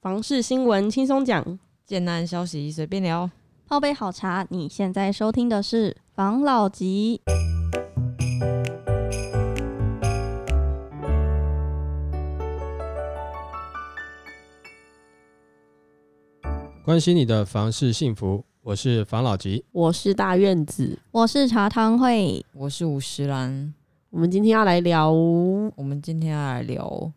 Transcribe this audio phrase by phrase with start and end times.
[0.00, 3.28] 房事新闻轻松讲，简单消息随便聊。
[3.66, 7.20] 泡杯好茶，你现在收听的是房老吉。
[16.84, 19.64] 关心你的房事幸福，我是房老吉。
[19.72, 20.96] 我是大院子。
[21.10, 23.74] 我是茶汤会，我是吴诗兰，
[24.10, 27.12] 我们今天要来聊，我们今天要来聊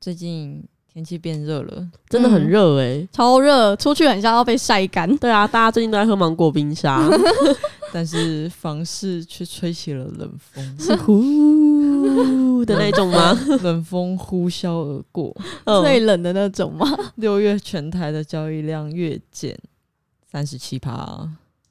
[0.00, 5.08] 最近天气变热了，真的很热哎、超热，出去很像要被晒干。
[5.16, 7.08] 对啊，大家最近都在喝芒果冰沙，
[7.92, 13.32] 但是房市却吹起了冷风， 是呼的那种吗？
[13.62, 15.34] 冷风呼啸而过。
[15.64, 16.86] 嗯最冷的那种吗？
[17.16, 19.58] 六月全台的交易量月减
[20.30, 21.26] 三十七趴，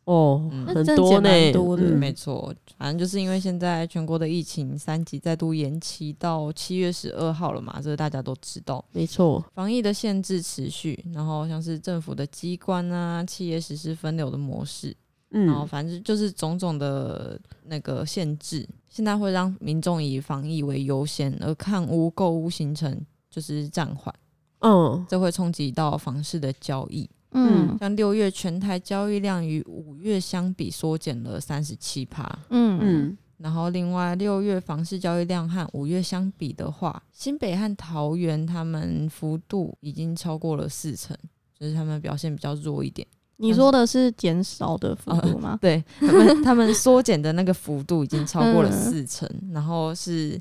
[0.06, 0.66] 哦，嗯。
[0.66, 1.98] 很多呢、减蛮多的嗯。
[1.98, 8.84] 没错，反正就是因为现在全国的疫情三级再度延期到七月十二号了嘛，这个大家都知道。
[8.92, 14.96] 没错，防疫的限制持续，然后像是政府的机关啊、企业实施分流的模式，
[15.30, 23.00] 然后嗯，反正就是种种的那个限制，现在会让民众以防疫为优先，而看屋购物行程
[23.30, 24.14] 就是暂缓，
[24.60, 27.10] 嗯，这会冲击到房市的交易。
[27.34, 41.18] 嗯像六月全台交易量与五月相比缩减了三十七趴，嗯然后另外六月房市交易量和五月相比的话，新北和桃园他们幅度已经超过了四成，
[41.60, 43.08] 就是他们表现比较弱一点。
[43.38, 45.58] 你说的是减少的幅度吗？
[45.60, 50.38] 对他们，他们缩减的那个幅度已经超过了嗯四成，然后是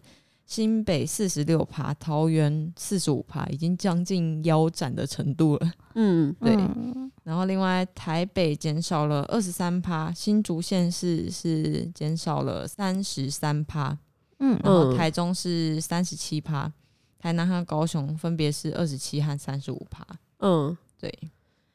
[0.50, 5.72] 新北四十六趴，桃园四十五趴，已经将近腰斩的程度了。
[5.94, 6.56] 嗯， 对。
[6.56, 7.08] 嗯。
[7.22, 13.96] 然后另外台北减少了二十三趴，新竹县市是减少了三十三趴，
[14.40, 14.58] 嗯。
[14.64, 16.72] 然后嗯台中是三十七趴，
[17.20, 20.04] 台南和高雄分别是二十七和三十五趴。
[20.40, 21.16] 嗯，对，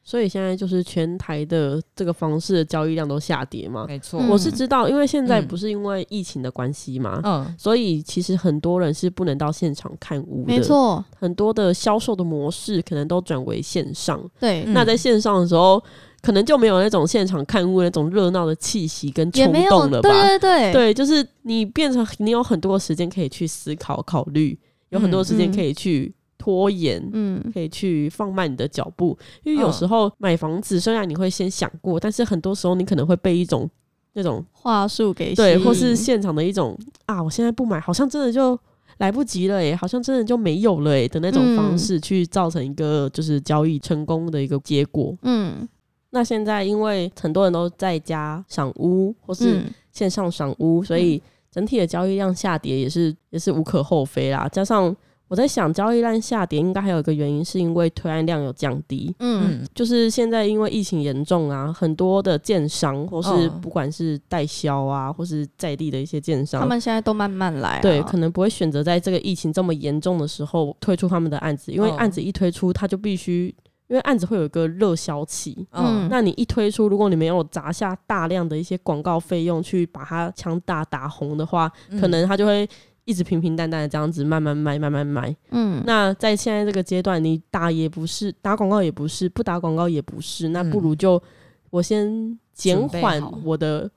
[0.08, 3.86] 所以现在就是全台的这个房市的交易量都下跌嘛。
[3.88, 10.54] 没错，嗯我是知道，因为现在嗯不是因为疫情的关系嘛，嗯，所以其实很多人是不能到现场看屋的。
[10.54, 14.22] 没，错，很多的销售的模式可能都转为线上。
[14.38, 15.82] 对，嗯那在线上的时候，
[16.22, 20.08] 可能就没有那种现场看屋那种热闹的气息跟冲动了吧？
[20.08, 24.56] 对对对，对，就是你变成你有很多时间可以去思考、考虑，
[24.90, 26.14] 有很多时间嗯可以去
[26.46, 27.02] 拖延。
[27.12, 27.42] 嗯。
[27.52, 33.68] 可以去放慢你的脚步，因为有嗯时候买房子虽然你会先想过，但是很多时候你可能会被一种
[34.12, 38.58] 那种话术给对，或是现场的一种啊，我现在不买，好像真的就
[38.98, 41.78] 来不及了耶，好像真的就没有了诶的那种方嗯。
[41.78, 45.16] 式，去造成一个就是交易成功的一个结果。
[45.22, 45.66] 嗯。
[46.10, 49.64] 那现在因为很多人都在家赏屋或是嗯。
[49.90, 54.46] 线上赏屋，所以整体的交易量下跌也是也是无可厚非啦。
[54.52, 54.94] 加上
[55.28, 59.14] 我在想，交易量下跌应该还有一个原因，是因为推案量有降低。
[59.18, 59.60] 嗯。
[59.60, 59.68] 嗯。
[59.74, 73.54] 就是现在因为疫情严重啊，很多的建商或是嗯不管是代销啊，或是在地的一些建商，他们现在都慢慢来啊，对可能不会选择在这个疫情这么严重的时候推出他们的案子，因为嗯案子一推出，他就必须
[73.88, 75.66] 因为案子会有一个热销期。
[75.72, 76.04] 嗯。
[76.04, 82.00] 嗯那你一推出，如果你没有砸下大量的一些广告费用去把它强大打红的话，嗯。
[82.00, 82.68] 可能它就会
[83.06, 85.34] 一直平平淡淡的这样子慢慢卖，慢慢卖。
[85.50, 91.22] 嗯那在现在这个阶段，你打也不是，打广告也不是，不打广告也不是，那不嗯如就
[91.70, 93.88] 我先减缓我的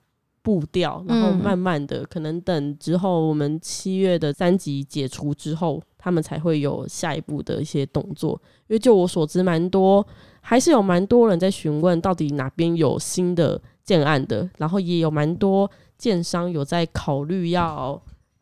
[0.42, 8.40] 步调，然后嗯慢慢的，可能等之后我们七月的三级解除之后，他们才会有下一步的一些动作。
[8.68, 10.06] 因为就我所知，蛮多
[10.40, 15.68] 还是有蛮多人在询问到底哪边有新的建案的，然后也有蛮多
[15.98, 18.00] 建商有在考虑要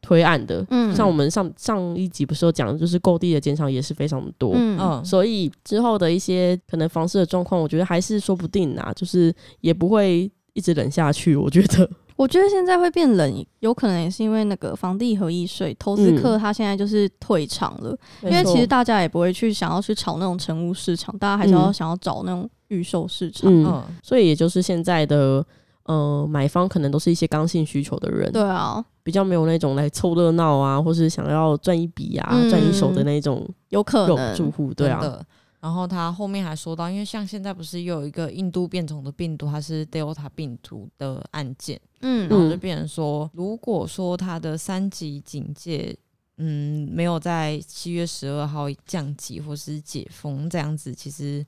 [0.08, 0.64] 推案的。
[0.70, 0.94] 嗯。
[0.96, 4.78] 像我们上上一集不是有讲，就是购地的减少也是非常的多，嗯。
[4.80, 11.36] 嗯，所以之后的一些可能房市的状况，我觉得还是说不定啊，就是也不会一直冷下去。
[11.36, 21.74] 我觉得，我觉得现在会变冷，有可能也是因为那个房地合一税，投资客他现在就是退场了，因为其实大家也不会去想要去炒那种成屋市场，大家还是要嗯。
[21.74, 23.52] 想要找那种预售市场。
[23.52, 23.84] 嗯，嗯。
[24.02, 25.44] 所以也就是现在的
[25.88, 32.48] 呃买方可能都是一些刚性需求的人，对啊，比较没有那种来凑热闹啊，或是想要赚一笔啊、嗯。
[32.50, 35.26] 赚一手的那种有可肉能住户，对啊，
[35.60, 42.28] 然后他后面还说到，因为像现在不是又有一个印度变种的病毒，它是 Delta 病毒的案件，嗯。
[42.28, 45.96] 然后就变成说，如果说它的三级警戒，
[46.36, 51.44] 嗯，没有在七月十二号降级或是解封这样子，其实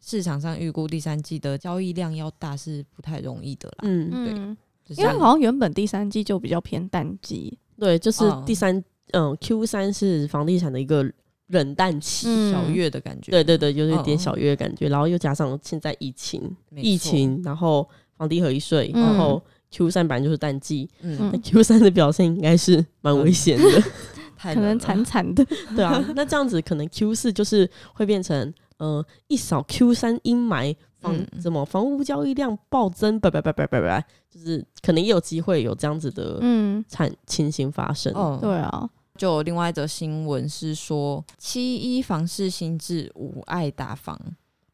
[0.00, 3.74] 市场上预估第三季的交易量要大是不太容易的啦。
[3.82, 8.82] 嗯，嗯，就是因为好像原本第三季就比较偏淡季，对，就是嗯第三，
[9.12, 11.04] 嗯，Q 三是房地产的一个
[11.48, 12.26] 冷淡期。
[12.28, 12.52] 嗯。
[12.52, 19.02] 小月的感觉，对对对，有一点嗯小月的感觉，然后又加上现在疫情，疫，情，然后房地合一税，嗯。
[19.02, 21.16] 然后 Q 三本来就是淡季，嗯。
[21.20, 23.82] 嗯，那 Q 三的表现应该是蛮危险的，
[24.40, 25.44] 可能惨惨的。
[25.76, 38.12] 对啊，那这样子可能 Q 四就是会变成呃一扫 Q 三阴霾，房、嗯什么房屋交易量暴增，叭叭叭叭叭叭，就是可能也有机会有这样子的嗯，产情形发生。
[38.14, 44.18] 哦，对啊，就有另外一则新闻是说，七一房市新制五爱打房，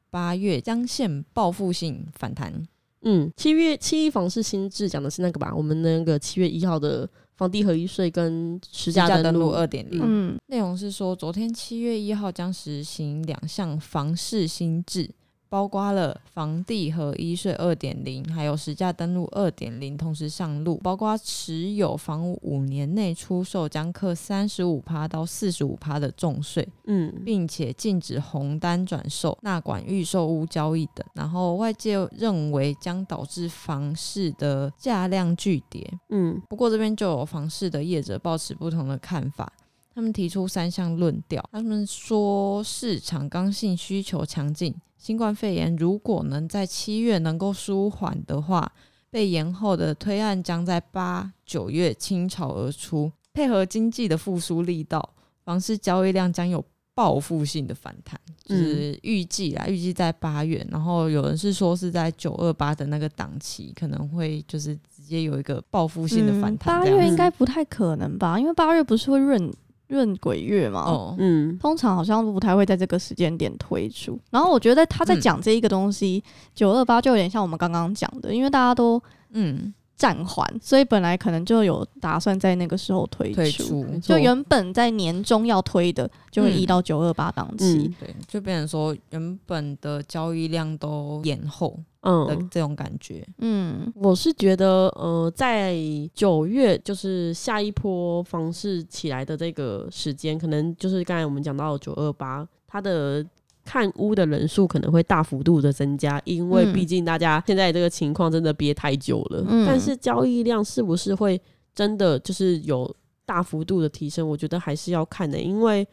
[0.09, 2.67] 八月将现报复性反弹。
[3.03, 5.53] 嗯，七月七一房市新制讲的是那个吧？
[5.55, 10.39] 我们那个七月一号的房地合一税跟实价登录二点零，嗯。
[10.47, 15.11] 内容是说，昨天七月一号将实行两项房市新制，
[15.49, 31.07] 包括了房地合一税二点零，还有实价登录二点零同时上路，包括持有房屋五年内出售将课三十五趴到四十五趴的重税，嗯并且禁止红单转售、纳管预售屋交易等。
[31.15, 39.53] 然后外界认为将导致房市的价量巨跌，嗯不过这边就有房市的业者抱持不同的看法，
[39.95, 41.43] 他们提出三项论调。
[41.53, 48.73] 他们说市场刚性需求强劲，新冠肺炎如果能在七月能够舒缓的话，
[49.11, 55.15] 被延后的推案将在八九月倾巢而出，配合经济的复苏力道，
[55.45, 56.65] 房市交易量将有。
[56.97, 66.81] 报复性的反弹，就是预计啦，预计在八月，然后有人是说是在九二八的那个档期，可能会就是直接有一个报复性的反嗯弹。
[66.81, 68.41] 八月应该不太可能吧？
[68.41, 69.53] 因为八月不是会闰
[69.89, 70.81] 闰鬼月嘛？
[70.81, 74.19] 哦，嗯通常好像都不太会在这个时间点推出。
[74.31, 76.23] 然后我觉得他在嗯讲这一个东西，
[76.55, 79.01] 九二八就有点像我们刚刚讲的，因为大家都
[79.31, 87.79] 嗯，暂缓，所以本来可能就有打算在那个时候推退出，就原本在年中要推的，就会移到九二八档期。
[87.79, 91.71] 嗯对，就变成说原本的交易量都延后
[92.03, 93.27] 的嗯，这种感觉。
[93.39, 95.75] 嗯我是觉得呃，在
[96.13, 103.25] 九月就是下一波房市起来的这个时间，可能就是刚才我们讲到九二八，它的。
[103.67, 109.45] 看屋的人数可能会大幅度的增加，因为嗯毕竟大家现在这个情况真的憋太久了。
[109.49, 111.39] 嗯但是交易量是不是会
[111.75, 112.95] 真的就是有
[113.27, 114.27] 大幅度的提升？
[114.27, 115.87] 我觉得还是要看的，因为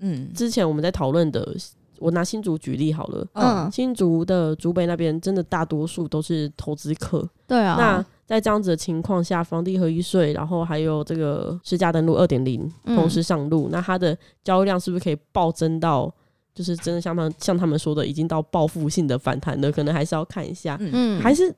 [0.00, 1.56] 嗯之前我们在讨论的，
[2.00, 7.26] 我拿新竹举例好了，嗯，新竹的竹北那边真的大多数都是投资客。
[7.46, 7.76] 对啊。
[7.78, 16.12] 那在这样子的情况下，房地合一税，然后还有这个市价登录二点零嗯同时上路，那它的交易量是不是可以暴增到，
[16.54, 19.70] 就是真的像他们像他们说的，已经到报复性的反弹了？
[19.72, 20.78] 可能还是要看一下，
[21.20, 21.54] 还是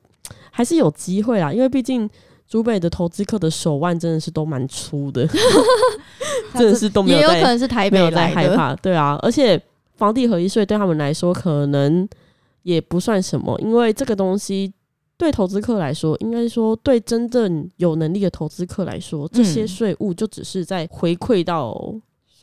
[0.51, 2.09] 还是有机会啦，因为毕竟。
[2.47, 5.27] 竹北的投资客的手腕真的是都蛮粗的
[6.53, 8.35] 真的是都没有在也有可能是台北没有在来。
[8.35, 9.61] 害怕，对啊，而且
[9.97, 12.07] 房地合一税对他们来说可能
[12.63, 14.71] 也不算什么，因为这个东西
[15.17, 21.75] 对投资客来说，应该说对真正有能力的投资客来说，这些嗯税务就只是在回馈到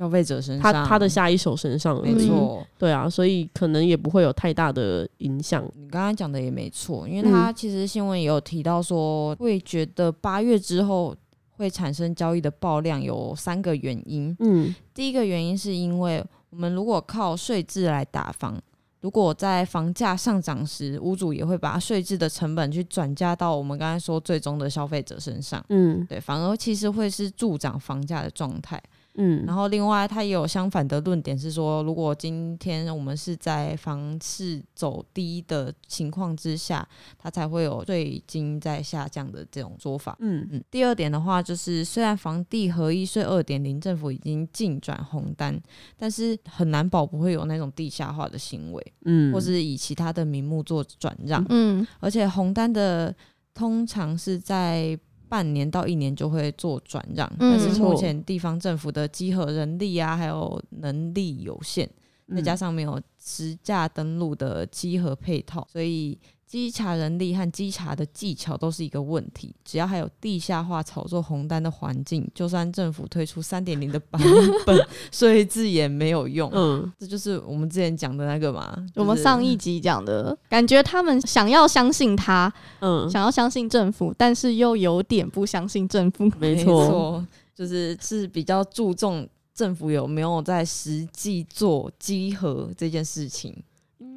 [0.02, 2.66] 消费者身上，他他的下一手身上而已，没错。
[2.80, 5.64] 对啊，所以可能也不会有太大的影响。
[5.76, 11.16] 你刚刚讲的也没错，因为嗯他其实新闻也有提到说，会觉得八月之后
[11.52, 14.36] 会产生交易的爆量有三个原因。
[14.40, 18.60] 嗯第一个原因是因为我们如果靠税制来打房，
[19.02, 28.82] 如果在房价上涨时，屋主也会把税制的成本去转嫁到我们刚才说最终的消费者身上，嗯对，反而其实会是助长房价的状态。
[29.16, 36.88] 嗯，然后另外，它也有相反的论点是说，如果今天我们是在房市走低的情况之下，
[37.18, 40.16] 它才会有税金在下降的这种说法。
[40.20, 40.48] 嗯。
[40.52, 45.62] 嗯，第二点的话，就是虽然房地合一税二点零政府已经进转红单，
[45.98, 51.46] 但是很难保不会有那种地下化的行为，嗯，或是以其他的名目做转让。
[51.50, 51.86] 嗯。
[52.00, 53.14] 而且红单的
[53.54, 54.98] 通常是在
[55.32, 61.90] 半年到一年就会做转让，嗯但是目前地方政府的集合人力啊，还有能力有限，
[62.36, 69.56] 再加嗯上没有实价登录的机核配套，所以稽查人力和稽查的技巧都是一个问题。
[69.64, 74.22] 只要还有地下化炒作红单的环境，就算政府推出三点零的版
[74.68, 74.78] 本，
[75.14, 76.52] 税制也没有用。
[76.54, 86.30] 嗯这就是我们之前讲的那个嘛，我们上一集讲的，感觉他们想要相信他，嗯，想要相信政府，但是又有点不相信政府。
[86.38, 89.26] 没 错，就是是比较注重
[89.62, 93.56] 政府有没有在实际做稽核这件事情。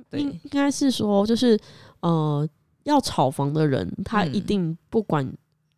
[0.09, 0.21] 对。
[0.21, 1.59] 应应该是说，就是
[2.01, 2.49] 呃，
[2.85, 5.31] 要炒房的人，他嗯一定不管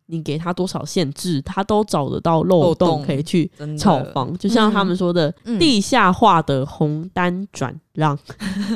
[0.05, 4.33] 你给他多少限制，他都找得到漏漏洞洞可以去炒房。
[4.37, 5.59] 就像他们说的，嗯。
[5.59, 8.17] 地下化的红单转让，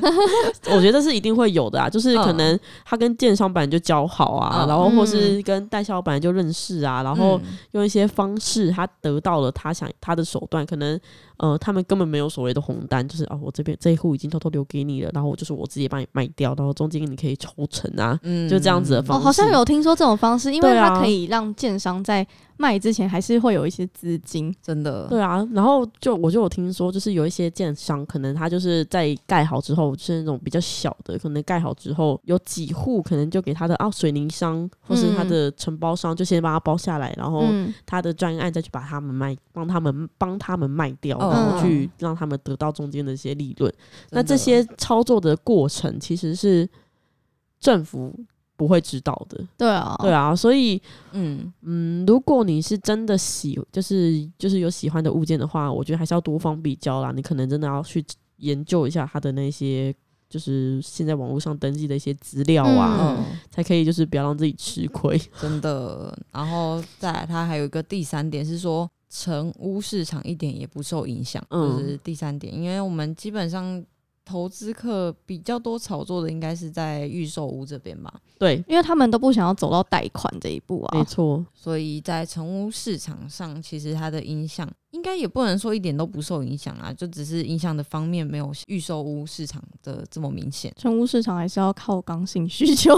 [0.76, 1.88] 我觉得是一定会有的啊。
[1.88, 4.68] 就是可能他跟建商本来就交好啊，嗯。
[4.68, 7.58] 然后或是跟代销本来就认识啊，然后嗯。
[7.74, 11.00] 用一些方式，他得到了他想他的手段，可能
[11.38, 18.50] 呃他们根本没有所谓的红单，就是哦我这边这一户已经偷偷留给你了，然后我就是我直接帮你卖掉，然后中间你可以抽成啊，嗯。
[18.50, 19.24] 就这样子的哦，方式。
[19.26, 22.26] 好像有听说这种方式，因为它可以让建商在
[22.62, 24.56] 卖之前还是会有一些资金。
[24.62, 43.74] 真的，对啊，然后就我就有听说，就是有一些建商，可能他就是在盖好之后，就是那种比较小的，可能盖好之后有几户，可能就给他的啊水泥商或是他的承包商，就先把它包下来，然后嗯，他的专案再去把他们卖，帮他们帮他们卖掉，嗯然后去让他们得到中间的一些利润。
[44.12, 46.70] 那这些操作的过程其实是
[47.60, 48.14] 政府
[48.62, 50.80] 不会知道的，对啊，对啊，所以
[51.14, 57.12] 嗯嗯，如果你是真的喜，就是就是有喜欢的物件的话，我觉得还是要多方比较啦。
[57.12, 58.06] 你可能真的要去
[58.38, 59.92] 研究一下它的那些，
[60.30, 65.20] 就是现在网络上登记的一些资料啊，嗯，才可以就是不要让自己吃亏。
[65.42, 66.16] 真的。
[66.32, 73.84] 然后再来，它还有一个第三点是说，成屋市场一点也不受影响，嗯这是第三点，因为我们基本上。
[74.24, 80.98] 投资客比较多炒作的应该是在预售屋这边吧，对，因为他们都不想要走到贷款这一步啊。
[80.98, 90.74] 没错，所以在成屋市场上，其实它的影响应该也不能说一点都不受影响啊，就只是影响的方面没有预售屋市场的这么明显。
[90.78, 92.96] 成屋市场还是要靠刚性需求，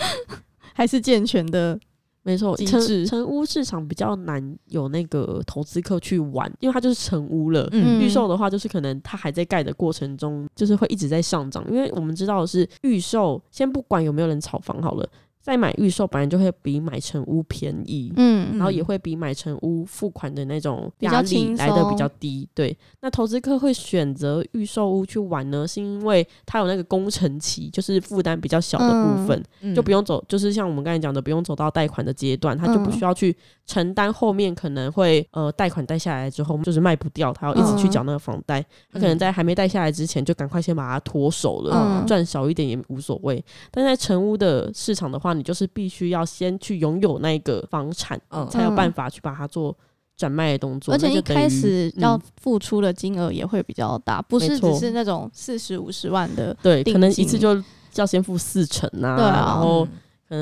[0.74, 1.78] 还是健全的。
[2.24, 2.56] 没错。
[2.56, 7.68] 成机制成屋市场比较难有那个投资客去玩，因为它就是成屋了。
[7.70, 11.64] 嗯预售的话，就是可能它还在盖的过程中，就是会一直在上涨。
[11.70, 15.08] 因为我们知道的是，预售先不管有没有人炒房好了，
[15.44, 18.10] 在买预售本来就会比买成屋便宜。
[18.16, 22.48] 嗯然后也会比买成屋付款的那种压力来的比较低。
[22.54, 33.36] 对，那投资客会选择预售屋去玩呢，是因为它有那个工程期，就是负担比较小的部分，嗯就不用走，就是像我们刚才讲的，不用走到贷款的阶段，他就不嗯需要去
[33.66, 43.44] 承担后面可能会呃贷款贷下来之后就是卖不掉，他要一直去缴那个房贷，他可能在还没贷下来之前就赶快先把它脱手了，嗯赚少一点也无所谓。
[43.70, 49.76] 但在成屋的市场的话，你就是必须要先去拥有那个房产，嗯才有办法去把它做
[50.16, 56.56] 转卖的动作，而且一开始要嗯付出的金额也会比较大，不是只是那种四十五十万的。
[56.62, 57.60] 对，可能一次就
[57.96, 59.86] 要先付四成啊，对啊然后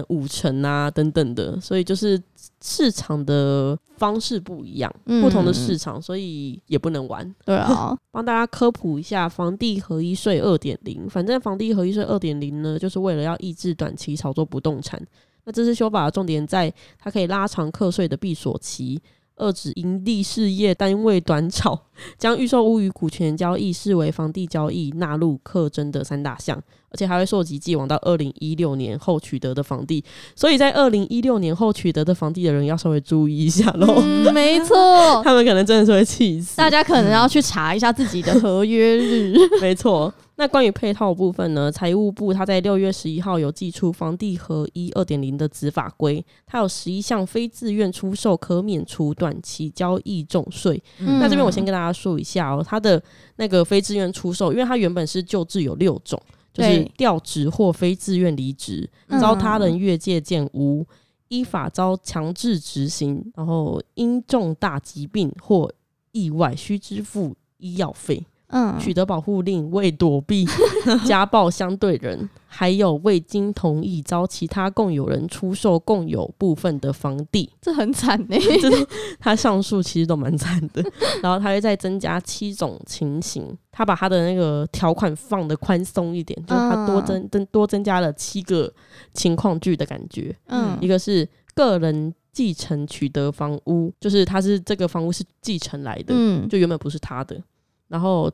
[0.09, 2.21] 五成啊等等的，所以就是
[2.61, 7.35] 市场的方式不一样，嗯不同的市场，所以也不能玩。
[7.45, 15.01] 对啊， 帮大家科普一下房地合一税二点零，反正房地合一税二点零呢，就是为了要抑制短期炒作不动产。
[15.45, 19.01] 那这次修法的重点在它可以拉长课税的闭锁期，
[19.39, 21.79] 遏制盈利事业单位短炒，
[22.19, 26.57] 将预售屋与股权交易视为房地交易，纳入课征的三大项，
[26.91, 30.05] 而且还会溯及既往到二零一六年后取得的房地。
[30.37, 36.57] 所以在二零一六年后取得的房地的人要稍微注意一下喽，嗯， 没错，他们可能真的是会气死。
[36.57, 39.35] 大家可能要去查一下自己的合约日。
[39.61, 40.13] 没错。
[40.37, 41.71] 那关于配套部分呢？
[41.71, 50.83] 财务部它在六月十一号有寄出房地合一二点零的子法规，它有十一项非自愿出售可免除短期交易重税。
[50.99, 53.01] 嗯那这边我先跟大家说一下哦，它的
[53.37, 56.21] 那个非自愿出售，因为它原本是旧制有六种，
[56.53, 60.85] 就是对调职或非自愿离职，嗯遭他人越界建屋，
[61.29, 65.71] 依法遭强制执行，然后因重大疾病或
[66.13, 68.25] 意外需支付医药费。
[68.53, 70.47] 嗯，取得保护令为躲避
[71.05, 78.37] 家暴相对人，还有未经同意遭其他共有人出售共有部分的房地，这很惨呢。
[78.61, 78.87] 就是
[79.19, 80.83] 他上诉其实都蛮惨的。
[81.23, 88.71] 然后他会再增加七种情形，他把他的那个条款放的宽松一点，就是他多增增多增加了七个
[89.15, 90.37] 情况剧的感觉。
[90.49, 97.43] 嗯一个是个人继承取得房屋，就是他是这个房屋是继承来的，嗯就原本不是他的。
[97.89, 98.31] 然后，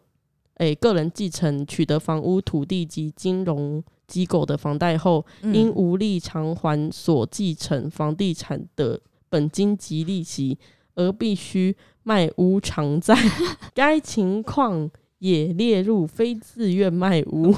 [0.58, 10.58] 诶、个人继承取得房屋、土地及金融机构的房贷后，嗯因无力偿还所继承房地产的本金及利息，
[10.94, 13.16] 而必须卖屋偿债。
[13.74, 17.54] 该情况也列入非自愿卖屋，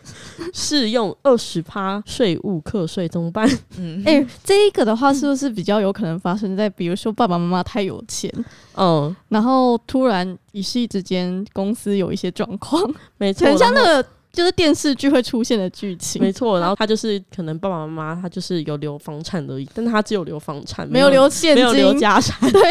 [0.54, 3.48] 适用二十趴税务课税，怎么办？
[3.78, 8.32] 嗯哎、这一个的话，是不是比较有可能发生在比如说爸爸妈妈太有钱，
[8.76, 12.82] 嗯，然后突然一夕之间公司有一些状况，
[13.18, 16.32] 没错，很像那个就是电视剧会出现的剧情没。
[16.32, 16.58] 错。
[16.58, 22.62] 然后他就是可能爸爸妈妈他就是有留房产而已，但他只有留房产，没有留现金，没有留家产， 对，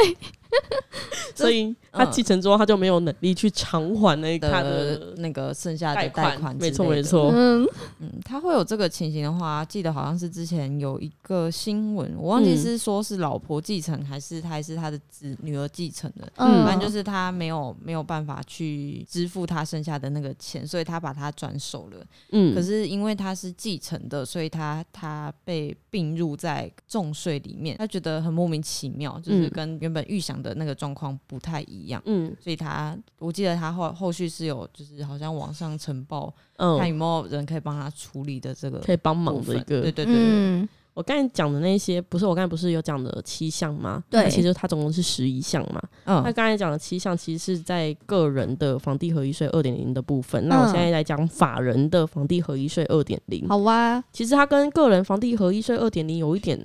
[1.36, 7.68] 所以他继承之后他就没有能力去偿还那他的的那个剩下的贷贷款没错没错，嗯，
[8.00, 12.58] 嗯，他会有这个情形的话，记得好像是之前有一个新闻，我忘记嗯。
[12.58, 22.06] 是说是老婆继承还是他还是他的子女儿继承的，嗯反正就是他没有没有办法去支付他剩下的那个钱，所以他把他转手了。
[22.32, 29.52] 嗯，可是因为他是继承的，所以他他被并入在重税里面，他觉得很莫名其妙，就是嗯。
[29.52, 32.02] 跟原本预想的那个状况不太一样。
[32.06, 44.04] 嗯所以他，我记得他后后续是有，就是好像网上呈报，看有嗯，没有人可以帮他处理的这个可以帮忙的一个对对对，嗯，我刚才讲的那些，不是我刚才不是有讲的七项吗？
[44.10, 45.82] 对其实它总共是十一项嘛。
[46.04, 50.48] 嗯那刚才讲的七项，其实是在个人的房地合一税二点零的部分。
[50.50, 53.48] 那我现在来讲法人的房地合一税二点零。
[53.48, 56.60] 好哇，其实它跟个人房地合一税二点零有一点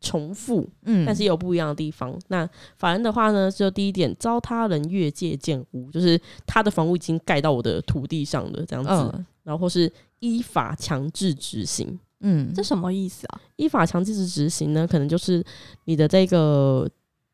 [0.00, 2.18] 重复，嗯但是也有不一样的地方。
[2.28, 8.90] 那法人的话呢，就第一点，遭他人越界建屋，就是他的房屋已经盖到我的土地上了，这样子。
[8.90, 11.98] 嗯然后或是依法强制执行。
[12.20, 13.40] 嗯这什么意思啊？
[13.56, 15.42] 依法强制执行呢，可能就是
[15.86, 16.88] 你的这个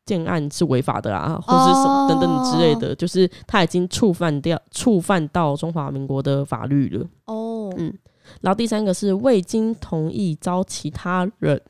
[0.05, 7.05] 建案是违法的啊，或是什么等等之类的，就是他已经触犯掉触犯到中华民国的法律了。
[7.25, 7.93] 哦，嗯
[8.41, 11.61] 然后第三个是未经同意遭其他人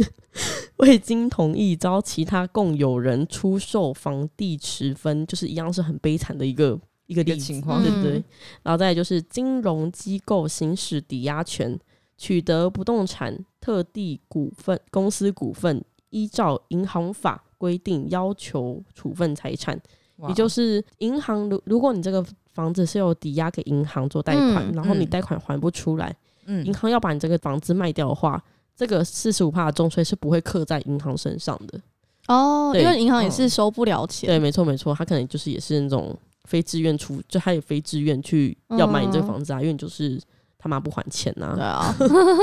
[0.79, 7.81] 未经同意遭其他共有人出售房地持分，就是一样是很悲惨的一个一个情况。
[7.81, 8.19] 对不对。
[8.19, 8.23] 嗯。
[8.63, 11.79] 然后再就是金融机构行使抵押权，
[12.17, 19.79] 取得不动产特地股份公司股份，依照银行法规定要求处分财产，
[20.27, 25.09] 也就是银行如如果你这个房子是有抵押给银行做贷款，嗯然后你嗯。
[25.09, 26.15] 贷款还不出来，
[26.45, 26.63] 嗯。
[26.65, 28.43] 银行要把你这个房子卖掉的话，
[28.77, 31.81] 这个四十五帕的重税是不会刻在银行身上的。
[32.27, 34.27] 哦，因为银行也哦是收不了钱。
[34.27, 39.27] 对，没错没错，他可能就是也是那种非自愿出，就他也非自愿去要买你这个嗯。
[39.27, 40.21] 房子啊，因为你就是
[40.59, 41.95] 他妈不还钱呐、对啊，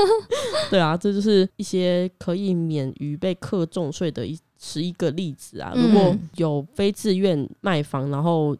[0.71, 5.71] 对啊，这就是一些可以免于被课重税的一十一个例子啊。
[5.75, 6.29] 如果嗯。
[6.37, 8.57] 有非自愿卖房，然后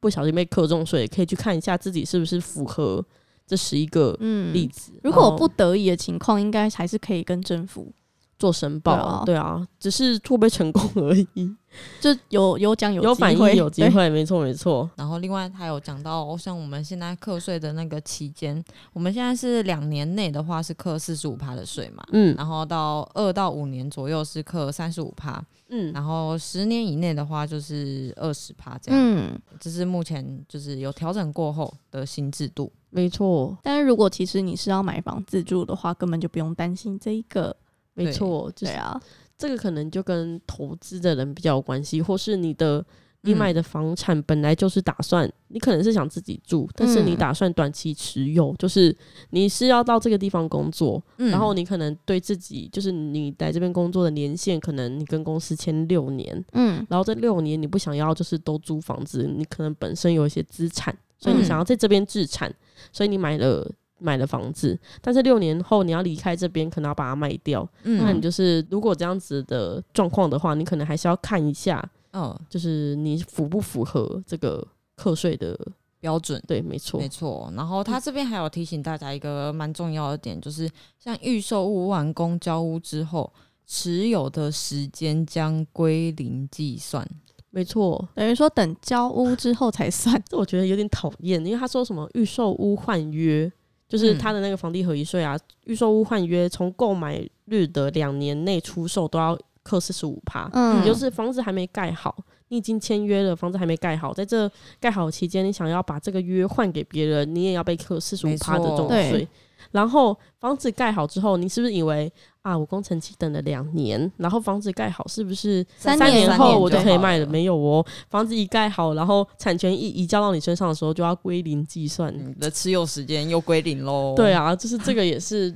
[0.00, 3.04] 不小心被课重税，可以去看一下自己是不是符合
[3.46, 4.92] 这十一个嗯，例子。
[5.02, 7.92] 如果我不得已的情况，应该还是可以跟政府
[8.38, 11.54] 做申报啊，对啊，只是会不会成功而已。
[12.00, 14.88] 就有有讲有反机会应有机对会，没错没错。
[14.96, 28.98] 然后另外他有讲到，像我们现在课税的那个期间，我们现在是两年内的话是课四十五趴的税嘛，嗯然后到二到五年左右是课三十五趴，嗯，然后十年以内的话就是二十趴这样。
[28.98, 32.72] 嗯，这是目前就是有调整过后的新制度。
[32.88, 37.54] 没错但是如果其实你是要买房自住的话，根本就不用担心这一个，
[38.04, 39.00] 没错，就是对啊，
[39.36, 42.84] 这个可能就跟投资的人比较有关系，或是你的
[43.22, 48.96] 你嗯买的房产本来就是打算，你可能是想自己住，但是你嗯打算短期持有，就是
[49.30, 62.54] 你是要到这个地方工作，嗯然后你可能对自己就是你来这边工作的年限，可能你跟公司签六年，嗯然后这六年你不想要就是都租房子，你可能本身有一些资产，所以你嗯想要在这边置产，
[62.92, 67.68] 所以你买了买了房子，但是六年后你要离开这边，可能要把它卖掉。
[67.84, 71.82] 嗯那你嗯就是如果这样子的状况的话，你可能还是要看一下，
[72.12, 75.58] 嗯就是你符不符合这个课税的。
[75.98, 76.40] 标准。
[76.46, 83.32] 对，没错没，错，然后他这边还有提醒大家一个蛮重要的点，就是像预售屋完工交屋之后，
[83.66, 87.04] 持有的时间将归零计算。
[87.50, 88.06] 没错。
[88.14, 93.50] 等于说等交屋之后才算， 这我觉得有点讨厌，因为他说什么预售屋换约，
[93.88, 102.16] 就是他的那个房地合一税啊，预售屋换约从购买日的两年内出售都要扣四十五趴，嗯，也就是房子还没盖好，
[102.48, 109.28] 你已经签约了，房子还没盖好，在这盖好期间，你想要把这个约换给别人，你也要被扣四十五趴的这种税对。
[109.70, 117.24] 然后房子盖好之后，你是不是以为啊，我工程期等了两年，然后房子盖好，是不是三三年后我就可以卖了？
[117.24, 122.14] 了没有哦，房子一盖好，然后产权一移交到你身上的时候，就要归零计算。
[122.16, 124.14] 你的持有时间又归零喽。
[124.16, 125.52] 对，啊，就是这个也是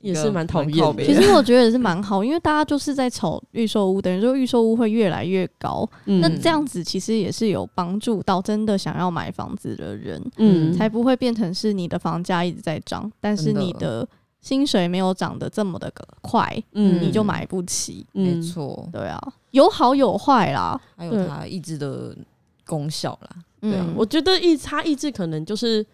[0.00, 5.88] 也是蛮讨厌其实我觉得也是蛮好，因为大家就是在炒预售屋，等于说预售屋会越来越高。
[6.06, 14.08] 嗯那这样子其实也是有帮助到真的想要买房子的人，嗯才不会变成是你的房价一直在涨，但是你的
[14.40, 18.06] 薪水没有涨得这么的快，嗯你就买不起。
[18.12, 20.80] 没嗯错，对啊，有好有坏啦。
[20.96, 22.16] 还有对它抑制的
[22.64, 23.30] 功效啦。
[23.60, 25.84] 对啊嗯，，我觉得抑它抑制可能就是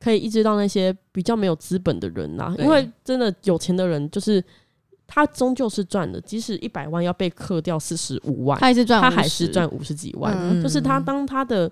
[0.00, 2.54] 可以抑制到那些比较没有资本的人呐。
[2.58, 4.42] 因为真的有钱的人，就是
[5.06, 10.62] 他终究是赚的，即使一百万要被克掉四十五万，他还是赚，他还是赚五十几万。
[10.62, 11.70] 就是他当他的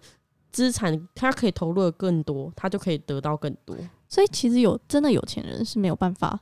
[0.51, 3.77] 资产他可以投入的更多，他就可以得到更多。
[4.09, 6.41] 所以其实有真的有钱人是没有办法。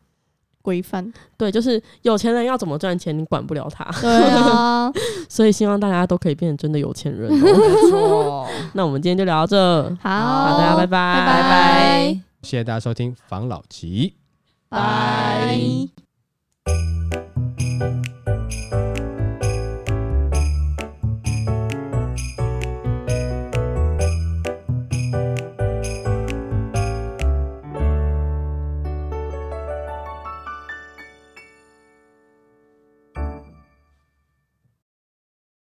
[0.64, 3.84] 规范对，就是有钱人要怎么赚钱，你管不了他。
[4.00, 4.90] 对啊，
[5.28, 7.30] 所以希望大家都可以变成真的有钱人。
[8.76, 11.24] 那我们今天就聊到这，好，大家拜拜。
[11.24, 14.14] 拜拜，谢谢大家收听《防老集》，
[14.68, 15.56] 拜。